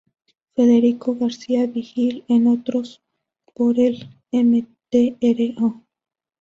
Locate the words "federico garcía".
0.55-1.67